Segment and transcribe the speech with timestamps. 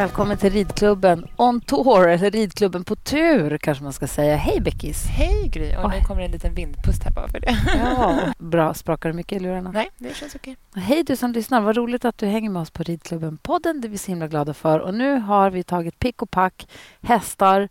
[0.00, 4.36] Välkommen till ridklubben on tour, eller ridklubben på tur kanske man ska säga.
[4.36, 5.04] Hej Beckis!
[5.06, 5.76] Hej Gry!
[5.76, 7.56] Och nu kommer en liten vindpust här bara för det.
[7.78, 8.74] Ja, bra.
[8.74, 9.70] Sprakar du mycket i lurarna?
[9.70, 10.56] Nej, det känns okej.
[10.74, 11.60] Hej du som lyssnar.
[11.60, 13.80] Vad roligt att du hänger med oss på Ridklubben-podden.
[13.80, 14.78] Det är vi så himla glada för.
[14.78, 16.68] Och nu har vi tagit pick och pack,
[17.02, 17.68] hästar,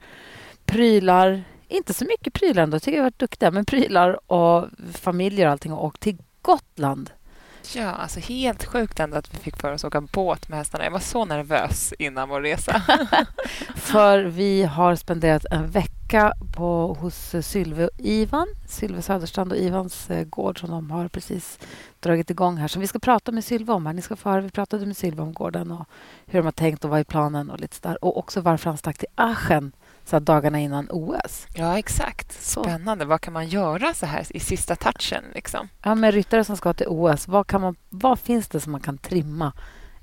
[0.65, 1.43] prylar.
[1.67, 3.51] Inte så mycket prylar ändå, jag tycker vi har varit duktiga.
[3.51, 7.11] Men prylar och familjer och allting och åkt till Gotland.
[7.75, 10.83] Ja, alltså helt sjukt ändå att vi fick för oss att åka båt med hästarna.
[10.83, 12.81] Jag var så nervös innan vår resa.
[13.75, 18.47] för vi har spenderat en vecka på, hos Sylve och Ivan.
[18.67, 21.59] Sylve Söderstrand och Ivans eh, gård som de har precis
[21.99, 22.67] dragit igång här.
[22.67, 23.85] Som vi ska prata med Sylve om.
[23.85, 23.93] Här.
[23.93, 25.85] Ni ska få höra, vi pratade med Sylve om gården och
[26.25, 28.03] hur de har tänkt och vad är planen och lite sådär.
[28.03, 29.71] Och också varför han stack till Aachen
[30.09, 31.47] så dagarna innan OS.
[31.53, 32.31] Ja, exakt.
[32.41, 33.05] Spännande.
[33.05, 33.09] Så.
[33.09, 35.23] Vad kan man göra så här i sista touchen?
[35.33, 35.69] Liksom?
[35.83, 38.81] Ja, med ryttare som ska till OS, vad, kan man, vad finns det som man
[38.81, 39.53] kan trimma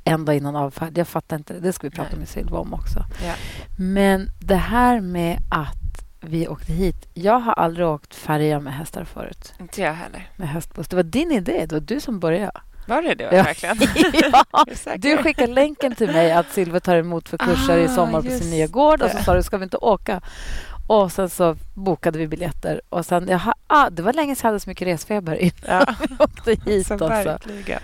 [0.05, 0.99] en dag innan avfärd?
[0.99, 1.73] Jag fattar inte det.
[1.73, 2.19] Ska vi prata Nej.
[2.19, 3.05] med Sylva om också.
[3.25, 3.35] Ja.
[3.79, 5.87] Men det här med att
[6.21, 7.09] vi åkte hit.
[7.15, 9.55] Jag har aldrig åkt färja med hästar förut.
[9.61, 10.31] Inte jag heller.
[10.37, 10.89] Med hästbuss.
[10.89, 11.67] Det var din idé.
[11.69, 12.61] Det var du som började.
[12.87, 13.77] Var det det verkligen?
[14.33, 14.65] ja.
[14.97, 18.31] Du skickade länken till mig att Silver tar emot för kurser ah, i sommar på
[18.31, 19.03] sin nya gård.
[19.03, 20.21] Och så sa du, ska vi inte åka?
[20.87, 22.81] Och sen så bokade vi biljetter.
[22.89, 25.95] Och sen, jaha, ah, det var länge sedan jag hade så mycket resfeber innan ja.
[26.09, 26.87] vi åkte hit.
[26.87, 26.97] Så.
[26.97, 27.81] Verkligen.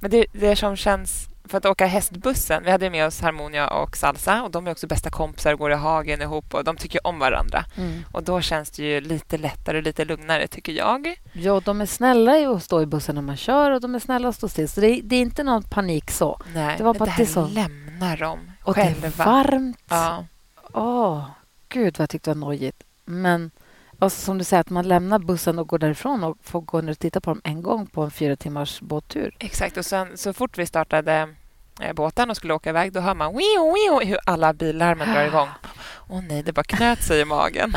[0.00, 2.64] Men det, det som känns för att åka hästbussen.
[2.64, 5.72] Vi hade med oss Harmonia och Salsa och de är också bästa kompisar och går
[5.72, 7.64] i hagen ihop och de tycker om varandra.
[7.76, 8.04] Mm.
[8.12, 11.20] Och då känns det ju lite lättare och lite lugnare tycker jag.
[11.32, 14.28] Ja, de är snälla att stå i bussen när man kör och de är snälla
[14.28, 14.68] att stå still.
[14.68, 16.40] Så det är, det är inte någon panik så.
[16.54, 17.46] Nej, det var bara det här så...
[17.46, 18.96] lämnar dem och själva.
[18.96, 19.84] Och det är varmt.
[19.88, 20.24] Ja.
[20.72, 21.24] Åh,
[21.68, 22.82] gud vad jag tyckte det var nojigt.
[23.04, 23.50] Men
[23.98, 26.92] alltså, som du säger, att man lämnar bussen och går därifrån och får gå ner
[26.92, 29.36] och titta på dem en gång på en fyra timmars båttur.
[29.38, 29.76] Exakt.
[29.76, 31.28] Och sen så fort vi startade
[31.80, 35.24] eh, båten och skulle åka iväg, då hör man wio, wio, hur alla billarmen drar
[35.24, 35.48] igång.
[36.08, 37.72] Åh oh, nej, det bara knöt sig i magen.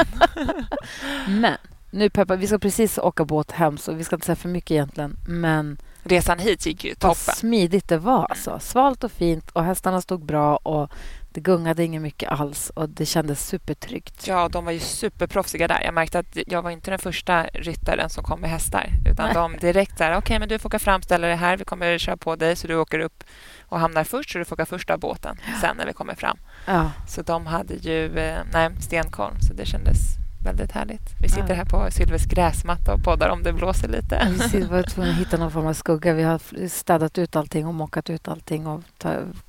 [1.28, 1.58] Men
[1.92, 4.72] nu Peppa, vi ska precis åka båt hem, så vi ska inte säga för mycket
[4.72, 5.18] egentligen.
[5.28, 7.08] Men resan hit gick ju toppen.
[7.28, 8.26] Vad smidigt det var.
[8.30, 8.60] Alltså.
[8.60, 10.92] Svalt och fint och hästarna stod bra och
[11.34, 14.28] det gungade inget mycket alls och det kändes supertryggt.
[14.28, 15.82] Ja, de var ju superproffsiga där.
[15.84, 18.90] Jag märkte att jag var inte den första ryttaren som kom med hästar.
[19.06, 19.34] Utan Nej.
[19.34, 21.58] de direkt så här, okej, okay, men du får åka fram, ställa dig här.
[21.58, 23.24] Vi kommer köra på dig så du åker upp
[23.62, 26.38] och hamnar först så du får åka först av båten sen när vi kommer fram.
[26.66, 26.92] Ja.
[27.08, 31.16] Så de hade ju eh, nej, stenkoll, så det kändes väldigt härligt.
[31.20, 34.28] Vi sitter här på Sylves gräsmatta och poddar om det blåser lite.
[34.52, 36.14] Vi var tvungna att hitta någon form av skugga.
[36.14, 38.84] Vi har städat ut allting och mockat ut allting och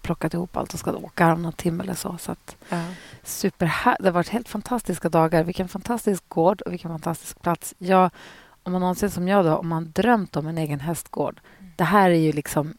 [0.02, 2.18] plockat ihop allt och ska åka om någon timme eller så.
[2.18, 2.84] så att, ja.
[3.22, 5.44] super Det har varit helt fantastiska dagar.
[5.44, 7.74] Vilken fantastisk gård och vilken fantastisk plats.
[7.78, 8.10] Jag,
[8.62, 11.40] om man någonsin som jag då, om man drömt om en egen hästgård.
[11.58, 11.72] Mm.
[11.76, 12.74] Det här är ju liksom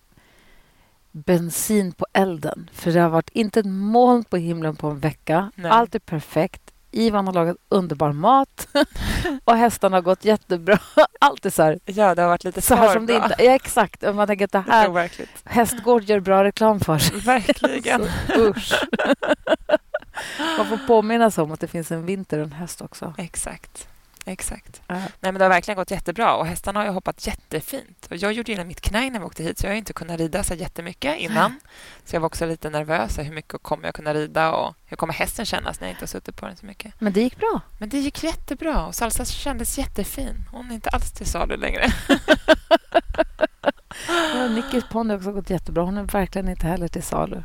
[1.11, 2.69] bensin på elden.
[2.73, 5.51] För det har varit inte ett moln på himlen på en vecka.
[5.55, 5.71] Nej.
[5.71, 6.72] Allt är perfekt.
[6.93, 8.67] Ivan har lagat underbar mat
[9.45, 10.79] och hästarna har gått jättebra.
[11.19, 11.79] Allt är så här...
[11.85, 14.01] Ja, det har varit lite så här som det inte, Ja, exakt.
[14.15, 15.09] Man tänker att det här...
[15.17, 17.19] Det hästgård gör bra reklam för sig.
[17.25, 18.09] Verkligen.
[18.27, 18.73] så, usch.
[20.57, 23.13] Man får påminna sig om att det finns en vinter och en höst också.
[23.17, 23.87] Exakt.
[24.25, 24.81] Exakt.
[24.91, 24.97] Uh.
[24.97, 28.07] Nej, men det har verkligen gått jättebra och hästarna har ju hoppat jättefint.
[28.09, 30.19] Och jag gjorde illa mitt knä när vi åkte hit så jag har inte kunnat
[30.19, 31.59] rida så jättemycket innan.
[32.05, 33.19] Så jag var också lite nervös.
[33.19, 36.07] Hur mycket kommer jag kunna rida och hur kommer hästen kännas när jag inte har
[36.07, 36.93] suttit på den så mycket?
[36.99, 37.61] Men det gick bra.
[37.79, 40.45] Men det gick jättebra och Salsa kändes jättefin.
[40.51, 41.85] Hon är inte alls till salu längre.
[44.07, 45.83] ja, Nickis ponny har också gått jättebra.
[45.83, 47.43] Hon är verkligen inte heller till salu.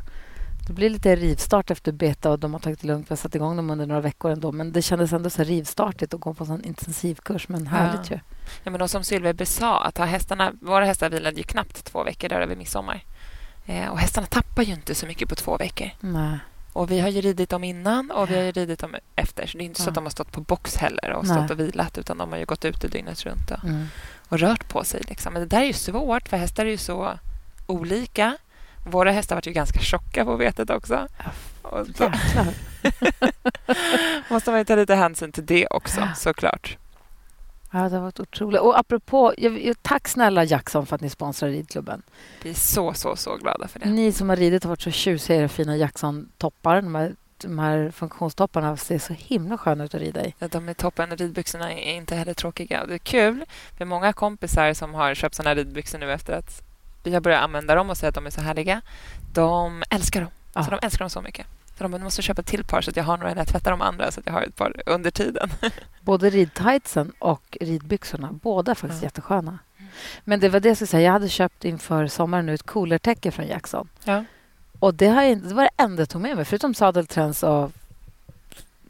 [0.69, 3.07] Det blir lite rivstart efter beta och de har tagit det lugnt.
[3.07, 4.51] Vi har satt igång dem under några veckor ändå.
[4.51, 7.47] Men det kändes ändå så rivstartigt att gå på en intensivkurs.
[7.49, 8.15] Men härligt ja.
[8.15, 8.21] ju.
[8.63, 12.29] Ja, men som Sylve sa, att ha hästarna, våra hästar vilade ju knappt två veckor
[12.29, 13.03] där över midsommar.
[13.65, 15.89] Eh, och hästarna tappar ju inte så mycket på två veckor.
[15.99, 16.39] Nej.
[16.73, 19.47] Och vi har ju ridit dem innan och vi har ju ridit dem efter.
[19.47, 19.83] Så det är inte ja.
[19.83, 22.39] så att de har stått på box heller och stått och vilat utan de har
[22.39, 23.87] ju gått ute dygnet runt och, mm.
[24.29, 25.01] och rört på sig.
[25.07, 25.33] Liksom.
[25.33, 27.19] Men det där är ju svårt för hästar är ju så
[27.67, 28.37] olika.
[28.85, 31.07] Våra hästar var ju ganska tjocka på vetet också.
[31.61, 32.11] Och då
[34.33, 36.77] måste man ju ta lite hänsyn till det också, såklart.
[37.71, 38.61] Ja, det har varit otroligt.
[38.61, 42.01] Och apropå, jag, tack snälla Jackson för att ni sponsrar ridklubben.
[42.43, 43.89] Vi är så, så, så glada för det.
[43.89, 46.81] Ni som har ridit har varit så tjusiga i era fina Jackson-toppar.
[46.81, 50.33] De här, de här funktionstopparna ser så himla sköna ut att rida i.
[50.39, 51.17] Ja, de är toppen.
[51.17, 52.85] Ridbyxorna är inte heller tråkiga.
[52.85, 53.45] Det är kul.
[53.77, 56.68] Vi är många kompisar som har köpt såna här ridbyxor nu efter att
[57.03, 58.81] vi har börjat använda dem och säger att de är så härliga.
[59.33, 60.29] De älskar dem.
[60.53, 60.63] Ja.
[60.63, 61.45] Så de älskar dem så mycket.
[61.77, 63.71] Så de måste köpa ett till par så att jag har några när jag tvättar
[63.71, 65.49] de andra så att jag har ett par under tiden.
[66.01, 69.05] Både ridtightsen och ridbyxorna, båda är faktiskt ja.
[69.05, 69.59] jättesköna.
[70.23, 71.03] Men det var det jag skulle säga.
[71.03, 73.89] Jag hade köpt inför sommaren nu ett coolertäcke från Jackson.
[74.03, 74.23] Ja.
[74.79, 77.71] Och det, har jag, det var det enda jag tog med mig, förutom sadelträns och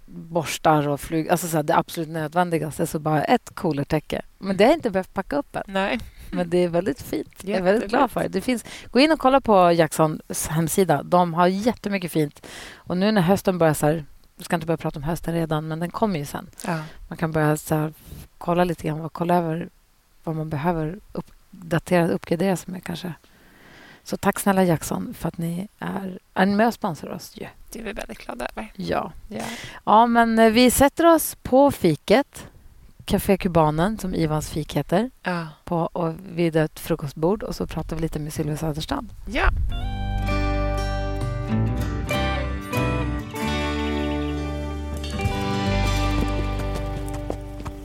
[0.06, 1.30] borstar och flyg.
[1.30, 2.88] Alltså så här, det absolut nödvändigaste.
[2.88, 4.22] Så bara ett coolertäcke.
[4.38, 5.64] Men det har jag inte behövt packa upp än.
[5.68, 6.00] Nej.
[6.32, 7.44] Men det är väldigt fint.
[7.44, 8.28] Jag är väldigt glad för det.
[8.28, 11.04] det finns, gå in och kolla på Jacksons hemsida.
[11.04, 12.46] De har jättemycket fint.
[12.76, 13.74] Och nu när hösten börjar...
[13.74, 14.06] Så här,
[14.38, 16.50] jag ska inte börja prata om hösten redan, men den kommer ju sen.
[16.66, 16.84] Ja.
[17.08, 17.94] Man kan börja så här,
[18.38, 19.70] kolla lite grann, kolla över
[20.24, 23.14] vad man behöver uppdatera, uppgradera sig med kanske.
[24.04, 27.32] Så tack snälla Jackson för att ni är, är med och sponsrar oss.
[27.36, 27.48] Ju.
[27.72, 28.72] Det är vi väldigt glada över.
[28.76, 29.12] Ja.
[29.28, 29.44] ja.
[29.86, 32.48] Ja, men eh, vi sätter oss på fiket.
[33.10, 35.12] Café Kubanen, som Ivans fik heter.
[35.24, 35.48] Ja.
[35.66, 39.10] På, och vid ett frukostbord och så pratar vi lite med Sylvia Söderstrand.
[39.26, 39.50] Ja.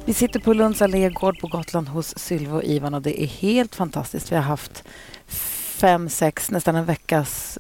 [0.05, 3.75] Vi sitter på Lunds allégård på Gotland hos Sylva och Ivan och det är helt
[3.75, 4.33] fantastiskt.
[4.33, 4.85] Vi har haft
[5.27, 7.59] fem, sex, nästan en veckas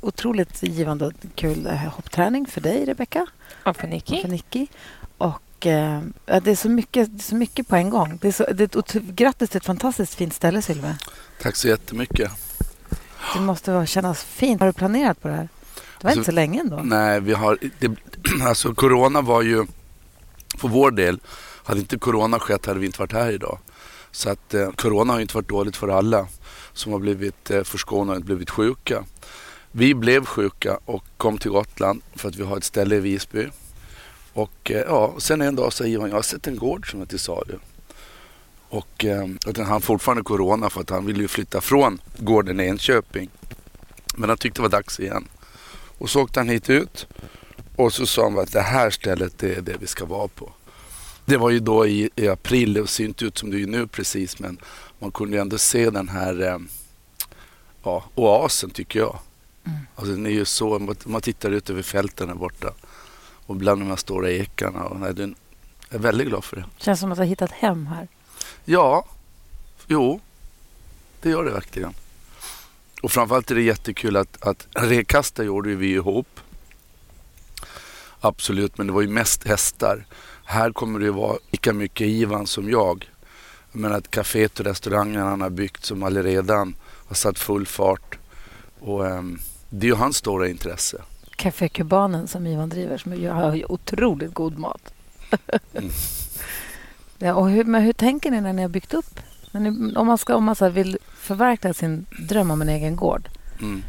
[0.00, 3.26] otroligt givande och kul eh, hoppträning för dig, Rebecka.
[3.64, 4.16] Och för Nicky.
[4.16, 4.66] Och, för Nicky.
[5.58, 8.18] Och eh, det, är så mycket, så mycket på en gång.
[8.20, 10.96] Det är så, det är ett, grattis till ett fantastiskt fint ställe, Sylve.
[11.42, 12.30] Tack så jättemycket.
[13.34, 14.60] Det måste vara, kännas fint.
[14.60, 15.48] Har du planerat på det här?
[15.74, 16.76] Det var alltså, inte så länge ändå.
[16.76, 17.58] Nej, vi har...
[17.78, 17.96] Det,
[18.42, 19.66] alltså, corona var ju...
[20.58, 21.20] För vår del,
[21.64, 23.58] hade inte corona skett hade vi inte varit här idag.
[24.10, 26.26] Så att eh, corona har inte varit dåligt för alla
[26.72, 29.04] som har blivit eh, förskonade och blivit sjuka.
[29.72, 33.48] Vi blev sjuka och kom till Gotland för att vi har ett ställe i Visby.
[34.38, 37.06] Och eh, ja, sen en dag säger han, jag har sett en gård som är
[37.06, 37.58] till salu.
[38.68, 39.26] Och eh,
[39.66, 43.30] hann fortfarande corona för att han ville ju flytta från gården i Enköping.
[44.16, 45.28] Men han tyckte det var dags igen.
[45.98, 47.06] Och så åkte han hit ut
[47.76, 50.52] och så sa han att det här stället det är det vi ska vara på.
[51.24, 53.86] Det var ju då i, i april, det ser inte ut som det är nu
[53.86, 54.58] precis men
[54.98, 56.58] man kunde ju ändå se den här eh,
[57.82, 59.18] ja, oasen tycker jag.
[59.64, 59.78] Mm.
[59.94, 62.74] Alltså, den är ju så, man tittar ut över fälten där borta
[63.48, 64.84] och bland de här stora ekarna.
[64.84, 65.34] Och, nej, jag
[65.88, 66.64] är väldigt glad för det.
[66.76, 68.08] Känns som att du har hittat hem här.
[68.64, 69.06] Ja,
[69.86, 70.20] jo,
[71.22, 71.94] det gör det verkligen.
[73.02, 76.40] Och framförallt är det jättekul att, att rekasta gjorde vi ihop.
[78.20, 80.06] Absolut, men det var ju mest hästar.
[80.44, 83.10] Här kommer det vara lika mycket Ivan som jag.
[83.72, 88.18] Men att kaféet och restaurangen han har byggt som redan har satt full fart.
[88.80, 91.02] Och um, det är ju hans stora intresse.
[91.38, 94.92] Café Kubanen som Ivan driver som har otroligt god mat.
[95.72, 95.90] mm.
[97.18, 99.20] ja, och hur, men hur tänker ni när ni har byggt upp?
[99.52, 103.28] Ni, om man, ska, om man så vill förverkliga sin dröm om en egen gård.
[103.60, 103.82] Mm.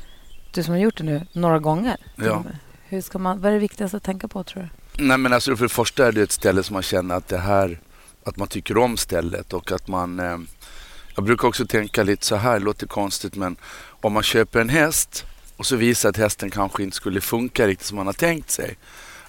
[0.54, 1.98] Du som har gjort det nu några gånger.
[2.16, 2.44] Ja.
[2.88, 5.04] Hur ska man, vad är det viktigaste att tänka på tror du?
[5.04, 7.38] Nej, men alltså för det första är det ett ställe som man känner att det
[7.38, 7.80] här
[8.24, 10.20] att man tycker om stället och att man...
[10.20, 10.38] Eh,
[11.16, 13.56] jag brukar också tänka lite så här, det låter konstigt men
[14.02, 15.26] om man köper en häst
[15.60, 18.78] och så visar att hästen kanske inte skulle funka riktigt som man har tänkt sig.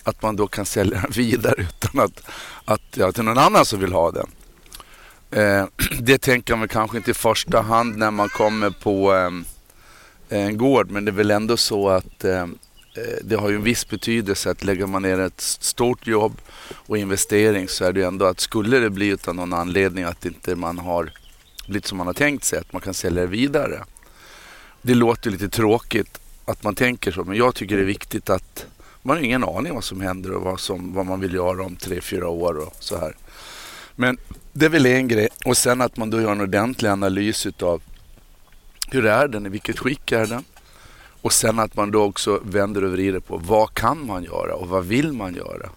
[0.03, 2.23] Att man då kan sälja den vidare utan att,
[2.65, 4.27] att ja, till någon annan som vill ha den.
[5.31, 5.67] Eh,
[6.01, 10.91] det tänker man kanske inte i första hand när man kommer på eh, en gård
[10.91, 12.59] men det är väl ändå så att ehm,
[12.97, 16.41] eh, det har ju en viss betydelse att lägger man ner ett stort jobb
[16.73, 20.27] och investering så är det ju ändå att skulle det bli utan någon anledning att
[20.27, 21.13] inte man har
[21.67, 23.85] blivit som man har tänkt sig, att man kan sälja det vidare.
[24.83, 28.67] Det låter lite tråkigt att man tänker så, men jag tycker det är viktigt att
[29.03, 31.77] man har ingen aning vad som händer och vad, som, vad man vill göra om
[31.77, 33.17] tre, fyra år och så här.
[33.97, 34.19] Men
[34.53, 35.29] det är väl en grej.
[35.45, 37.83] Och sen att man då gör en ordentlig analys utav
[38.91, 40.45] hur är den, i vilket skick är den?
[41.23, 44.69] Och sen att man då också vänder och vrider på vad kan man göra och
[44.69, 45.71] vad vill man göra?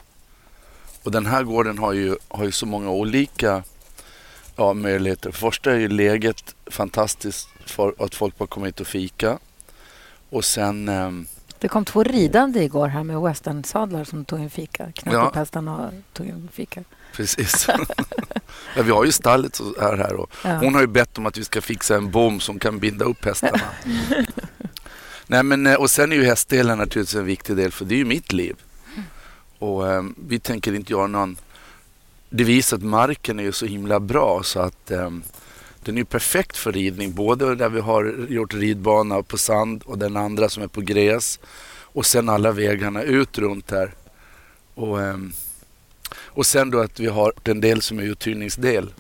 [1.04, 3.64] Och den här gården har ju, har ju så många olika
[4.56, 5.32] ja, möjligheter.
[5.32, 9.40] Först är ju läget fantastiskt för att folk bara kommer hit och fika.
[10.34, 10.90] Och sen...
[10.90, 11.12] Eh,
[11.60, 14.92] det kom två ridande igår här med westernsadlar som tog en fika.
[14.96, 15.72] Knäppte ja.
[15.72, 16.84] och tog en fika.
[17.14, 17.68] Precis.
[18.76, 20.58] ja, vi har ju stallet här, här och ja.
[20.58, 23.26] hon har ju bett om att vi ska fixa en bom som kan binda upp
[23.26, 23.62] hästarna.
[25.28, 27.98] Nej, men, eh, och sen är ju hästdelen naturligtvis en viktig del för det är
[27.98, 28.56] ju mitt liv.
[29.60, 31.38] Och um, vi tänker inte göra någon...
[32.30, 35.24] Det visar att marken är ju så himla bra så att um,
[35.86, 37.14] den är perfekt för ridning.
[37.14, 41.40] Både där vi har gjort ridbana på sand och den andra som är på gräs.
[41.94, 43.94] Och sen alla vägarna ut runt här.
[44.74, 45.32] Och, ehm,
[46.16, 48.94] och sen då att vi har en del som är uthyrningsdel.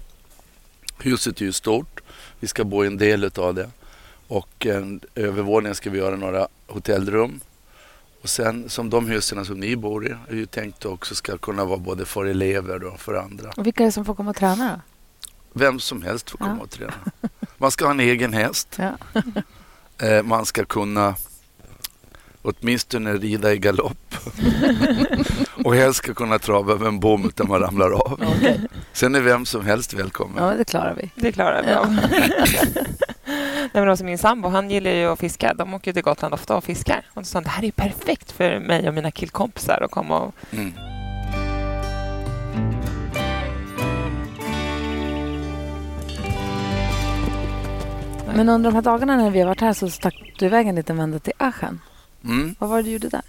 [0.99, 2.01] Huset är ju stort.
[2.39, 3.69] Vi ska bo i en del av det.
[4.27, 7.39] Och en övervåningen ska vi göra några hotellrum.
[8.21, 11.65] Och sen som de husen som ni bor i är ju tänkt också ska kunna
[11.65, 13.51] vara både för elever och för andra.
[13.57, 14.92] Och vilka är det som får komma och träna då?
[15.53, 16.63] Vem som helst får komma ja.
[16.63, 16.93] och träna.
[17.57, 18.79] Man ska ha en egen häst.
[18.79, 18.97] Ja.
[19.97, 21.15] Eh, man ska kunna
[22.43, 24.15] åtminstone rida i galopp.
[25.65, 28.21] och helst ska kunna trava över en bom utan man ramlar av.
[28.37, 28.57] Okay.
[28.93, 30.43] Sen är vem som helst välkommen.
[30.43, 31.11] Ja, det klarar vi.
[31.15, 31.71] Det klarar vi.
[31.71, 31.85] Ja.
[33.25, 35.53] Nej, men alltså min sambo han gillar ju att fiska.
[35.53, 37.05] De åker till Gotland ofta och fiskar.
[37.13, 40.19] Och så sa han, det här är perfekt för mig och mina killkompisar att komma
[40.19, 40.73] och mm.
[48.35, 50.75] Men under de här dagarna när vi har varit här så stack du iväg en
[50.75, 51.79] liten vända till Aachen.
[52.23, 52.55] Mm.
[52.59, 53.21] Vad var det du gjorde där?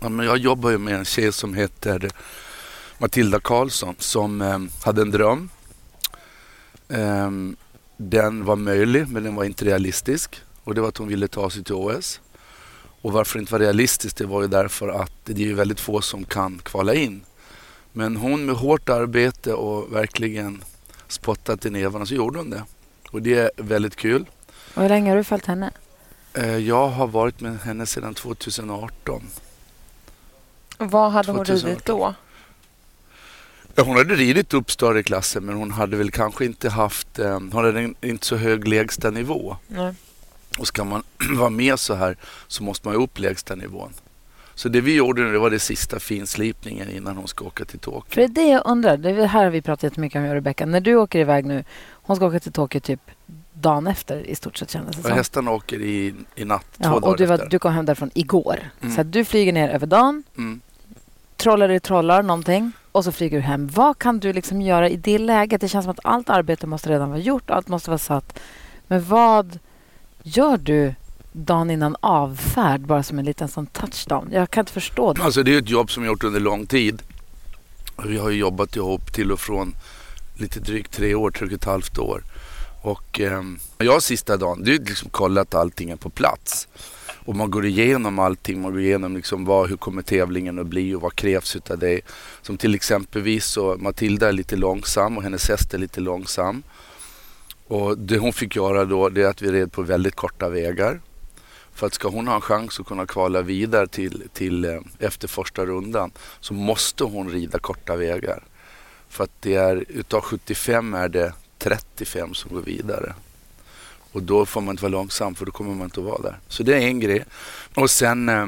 [0.00, 2.10] Ja, men jag jobbar ju med en tjej som heter
[2.98, 5.50] Matilda Karlsson som eh, hade en dröm.
[6.88, 7.30] Eh,
[7.96, 11.50] den var möjlig men den var inte realistisk och det var att hon ville ta
[11.50, 12.20] sig till OS.
[13.02, 16.00] Och varför det inte var realistiskt det var ju därför att det är väldigt få
[16.00, 17.24] som kan kvala in.
[17.92, 20.64] Men hon med hårt arbete och verkligen
[21.08, 22.62] spottat i nävarna så gjorde hon det.
[23.12, 24.26] Och det är väldigt kul.
[24.74, 25.70] Och hur länge har du följt henne?
[26.34, 29.22] Eh, jag har varit med henne sedan 2018.
[30.78, 31.56] Vad hade 2018.
[31.56, 32.14] hon ridit då?
[33.76, 37.52] hon hade ridit upp större klasser men hon hade väl kanske inte haft, eh, hon
[37.52, 39.56] hade inte så hög lägsta nivå.
[39.68, 39.94] Nej.
[40.58, 41.02] Och ska man
[41.36, 42.16] vara med så här
[42.46, 43.92] så måste man ju upp lägsta nivån.
[44.54, 47.78] Så det vi gjorde nu det var det sista finslipningen innan hon ska åka till
[47.78, 48.14] Tokyo.
[48.14, 50.34] För det är det jag undrar, det här har vi pratat jättemycket om jag och
[50.34, 50.66] Rebecka.
[50.66, 53.00] När du åker iväg nu, hon ska åka till Tokyo typ
[53.52, 55.12] dagen efter i stort sett kändes det som.
[55.12, 57.48] Hästarna åker i, i natt, ja, två dagar du, var, efter.
[57.48, 58.70] du kom hem därifrån igår.
[58.80, 58.96] Mm.
[58.96, 60.60] Så du flyger ner över dagen, mm.
[61.36, 63.68] trollar i trollar någonting och så flyger du hem.
[63.68, 65.60] Vad kan du liksom göra i det läget?
[65.60, 68.38] Det känns som att allt arbete måste redan vara gjort, allt måste vara satt.
[68.86, 69.58] Men vad
[70.22, 70.94] gör du
[71.32, 74.28] dagen innan avfärd bara som en liten sån touchdown?
[74.32, 75.22] Jag kan inte förstå det.
[75.22, 77.02] Alltså det är ett jobb som jag gjort under lång tid.
[78.04, 79.74] Vi har jobbat ihop till och från
[80.34, 82.22] lite drygt tre år, tre och ett halvt år.
[82.82, 83.42] Och eh,
[83.78, 86.68] jag sista dagen, det är liksom kollat allting är på plats.
[87.24, 90.94] Och man går igenom allting, man går igenom liksom vad, hur kommer tävlingen att bli
[90.94, 92.00] och vad krävs utav dig.
[92.42, 96.62] Som till exempelvis så Matilda är lite långsam och hennes häst är lite långsam.
[97.68, 101.00] Och det hon fick göra då det är att vi red på väldigt korta vägar.
[101.74, 105.28] För att ska hon ha en chans att kunna kvala vidare till, till eh, efter
[105.28, 106.10] första rundan
[106.40, 108.42] så måste hon rida korta vägar.
[109.08, 113.14] För att det är utav 75 är det 35 som går vidare.
[114.12, 116.38] Och då får man inte vara långsam för då kommer man inte att vara där.
[116.48, 117.24] Så det är en grej.
[117.74, 118.46] Och sen eh,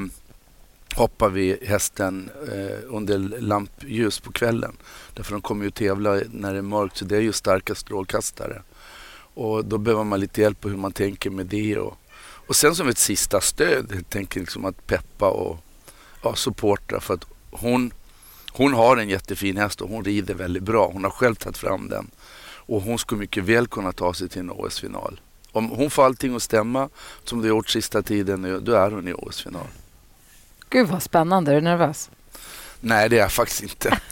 [0.95, 4.77] hoppar vi hästen eh, under lampljus på kvällen.
[5.13, 8.61] Därför de kommer ju tävla när det är mörkt så det är ju starka strålkastare.
[9.33, 11.77] Och då behöver man lite hjälp på hur man tänker med det.
[11.77, 11.97] Och,
[12.47, 15.57] och sen som ett sista stöd helt enkelt liksom att peppa och
[16.23, 17.91] ja, supporta för att hon,
[18.51, 20.89] hon har en jättefin häst och hon rider väldigt bra.
[20.93, 22.11] Hon har själv tagit fram den.
[22.67, 25.19] Och hon skulle mycket väl kunna ta sig till en OS-final.
[25.51, 26.89] Om hon får allting att stämma
[27.23, 29.67] som det gjort sista tiden då är hon i OS-final.
[30.69, 31.51] Gud vad spännande.
[31.51, 32.09] Är du nervös?
[32.79, 33.99] Nej, det är jag faktiskt inte.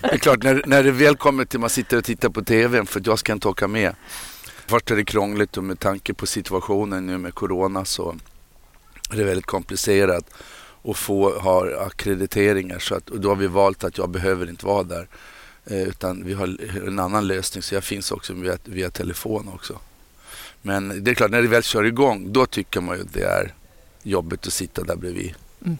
[0.00, 2.84] det är klart, när, när det väl kommer till man sitter och tittar på TV
[2.84, 3.94] för att jag ska inte åka med.
[4.72, 8.16] Först är det krångligt och med tanke på situationen nu med corona så
[9.10, 10.24] är det väldigt komplicerat
[10.84, 12.78] att få ha akkrediteringar.
[12.78, 15.08] Så att, och då har vi valt att jag behöver inte vara där.
[15.64, 19.78] Eh, utan vi har en annan lösning så jag finns också via, via telefon också.
[20.62, 23.24] Men det är klart, när det väl kör igång då tycker man ju att det
[23.24, 23.54] är
[24.02, 25.34] jobbigt att sitta där bredvid.
[25.64, 25.78] Mm.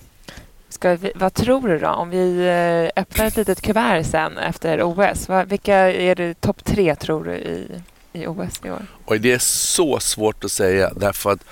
[0.68, 1.88] Ska vi, vad tror du då?
[1.88, 5.28] Om vi eh, öppnar ett litet kuvert sen efter OS.
[5.28, 7.82] Vad, vilka är det topp tre tror du i,
[8.12, 8.86] i OS i år?
[9.04, 11.44] Och det är så svårt att säga därför att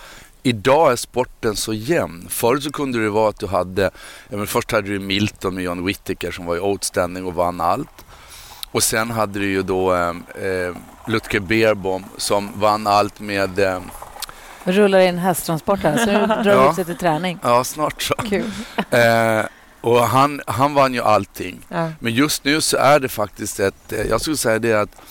[0.42, 2.26] idag är sporten så jämn.
[2.28, 3.90] Förut så kunde det vara att du hade,
[4.28, 8.04] men först hade du Milton med John Whittaker som var i outstanding och vann allt.
[8.72, 10.08] Och sen hade du ju då eh,
[10.44, 10.74] eh,
[11.06, 13.58] Lutke Beerbom som vann allt med...
[13.58, 13.80] Eh,
[14.64, 16.70] Rullar in hästtransporter så nu drar ja.
[16.70, 17.38] ut sig till träning.
[17.42, 18.14] Ja, snart så.
[18.14, 18.50] Kul.
[18.90, 19.44] Eh,
[19.80, 21.60] och han, han vann ju allting.
[21.68, 21.90] Ja.
[22.00, 23.92] Men just nu så är det faktiskt ett...
[23.92, 25.02] Eh, jag skulle säga det att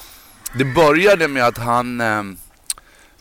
[0.57, 2.01] det började med att han...
[2.01, 2.23] Eh,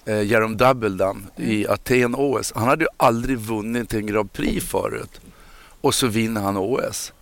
[0.05, 1.51] eh Jerome Doubledam mm.
[1.51, 2.53] i Aten OS.
[2.55, 5.21] Han hade ju aldrig vunnit en Grand Prix förut.
[5.81, 7.13] Och så vinner han OS.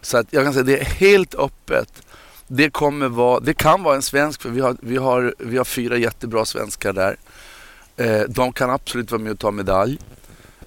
[0.00, 2.02] Så att jag kan säga att det är helt öppet.
[2.46, 5.64] Det, kommer vara, det kan vara en svensk, för vi har, vi har, vi har
[5.64, 7.16] fyra jättebra svenskar där.
[7.96, 9.98] Eh, de kan absolut vara med och ta medalj.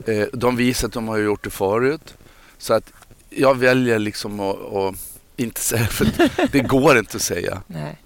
[0.05, 2.13] Eh, de visar att de har gjort det förut.
[2.57, 2.93] Så att
[3.29, 4.95] jag väljer liksom att, att
[5.35, 6.07] inte säga, för
[6.51, 7.61] det går inte att säga.
[7.67, 7.97] Nej.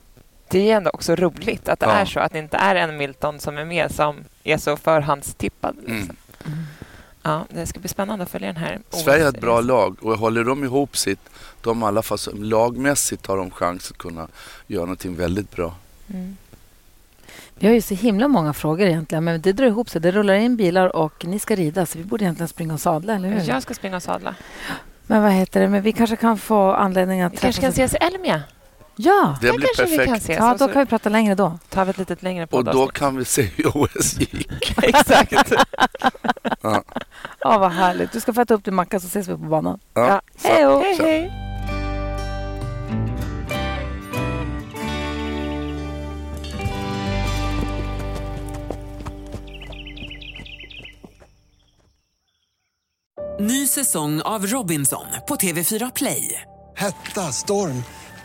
[0.54, 1.92] Det är ändå också roligt att det ja.
[1.92, 5.76] är så, att det inte är en Milton som är med som är så förhandstippad.
[5.76, 6.16] Liksom.
[6.46, 6.64] Mm.
[7.24, 8.80] Ja, det ska bli spännande att följa den här.
[8.90, 11.30] Sverige har ett bra lag och håller de ihop sitt,
[11.62, 14.28] de i alla fall lagmässigt har de chans att kunna
[14.68, 15.76] göra någonting väldigt bra.
[16.10, 16.38] Mm.
[17.56, 20.02] Vi har ju så himla många frågor egentligen, men det drar ihop sig.
[20.02, 23.16] Det rullar in bilar och ni ska rida, så vi borde egentligen springa och sadla,
[23.16, 23.50] eller hur?
[23.50, 24.36] Jag ska springa och sadla.
[25.08, 25.70] Men vad heter det?
[25.70, 27.34] Men vi kanske kan få anledning att...
[27.34, 28.44] Vi kanske kan ses i Elmia?
[28.96, 29.38] Ja!
[29.42, 30.24] Det blir kanske vi kan perfekt.
[30.24, 30.38] ses.
[30.38, 31.60] Ja, då kan vi prata längre då.
[31.70, 34.78] tar vi ett litet längre Och då kan vi se hur OS gick.
[34.84, 35.52] Exakt.
[36.62, 36.84] Ja.
[37.40, 38.12] Ja, vad härligt.
[38.12, 39.80] Du ska få äta upp din macka så ses vi på banan.
[39.94, 40.22] Ja.
[40.44, 40.80] Hej då!
[40.80, 41.32] Hej, hej.
[53.40, 56.42] Ny säsong av Robinson på TV4 Play.
[56.78, 57.84] Hetta, storm,